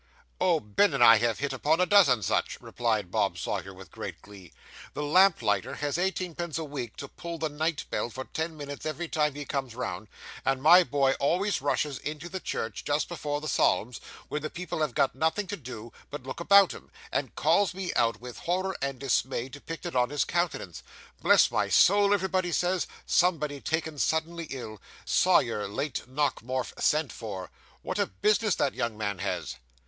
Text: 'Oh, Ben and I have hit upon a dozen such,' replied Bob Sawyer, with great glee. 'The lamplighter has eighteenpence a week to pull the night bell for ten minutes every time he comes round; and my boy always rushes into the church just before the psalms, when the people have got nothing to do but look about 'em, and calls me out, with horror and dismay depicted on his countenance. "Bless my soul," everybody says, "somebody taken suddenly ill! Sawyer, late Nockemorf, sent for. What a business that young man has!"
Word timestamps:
'Oh, 0.39 0.59
Ben 0.59 0.95
and 0.95 1.03
I 1.03 1.17
have 1.17 1.37
hit 1.37 1.53
upon 1.53 1.79
a 1.79 1.85
dozen 1.85 2.23
such,' 2.23 2.59
replied 2.59 3.11
Bob 3.11 3.37
Sawyer, 3.37 3.71
with 3.71 3.91
great 3.91 4.19
glee. 4.23 4.51
'The 4.95 5.03
lamplighter 5.03 5.75
has 5.75 5.95
eighteenpence 5.99 6.57
a 6.57 6.63
week 6.63 6.97
to 6.97 7.07
pull 7.07 7.37
the 7.37 7.49
night 7.49 7.85
bell 7.91 8.09
for 8.09 8.23
ten 8.23 8.57
minutes 8.57 8.83
every 8.83 9.07
time 9.07 9.35
he 9.35 9.45
comes 9.45 9.75
round; 9.75 10.07
and 10.43 10.59
my 10.59 10.83
boy 10.83 11.11
always 11.19 11.61
rushes 11.61 11.99
into 11.99 12.29
the 12.29 12.39
church 12.39 12.83
just 12.83 13.07
before 13.07 13.41
the 13.41 13.47
psalms, 13.47 14.01
when 14.27 14.41
the 14.41 14.49
people 14.49 14.81
have 14.81 14.95
got 14.95 15.13
nothing 15.13 15.45
to 15.45 15.55
do 15.55 15.93
but 16.09 16.23
look 16.23 16.39
about 16.39 16.73
'em, 16.73 16.89
and 17.11 17.35
calls 17.35 17.75
me 17.75 17.93
out, 17.95 18.19
with 18.19 18.39
horror 18.39 18.75
and 18.81 18.97
dismay 18.97 19.49
depicted 19.49 19.95
on 19.95 20.09
his 20.09 20.25
countenance. 20.25 20.81
"Bless 21.21 21.51
my 21.51 21.69
soul," 21.69 22.11
everybody 22.11 22.51
says, 22.51 22.87
"somebody 23.05 23.61
taken 23.61 23.99
suddenly 23.99 24.47
ill! 24.49 24.81
Sawyer, 25.05 25.67
late 25.67 26.07
Nockemorf, 26.09 26.73
sent 26.79 27.11
for. 27.13 27.51
What 27.83 27.99
a 27.99 28.07
business 28.07 28.55
that 28.55 28.73
young 28.73 28.97
man 28.97 29.19
has!" 29.19 29.57